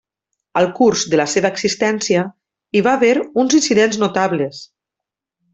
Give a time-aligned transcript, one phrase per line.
[0.61, 2.25] Al curs de la seva existència,
[2.79, 3.13] hi va haver
[3.45, 4.65] uns incidents notables.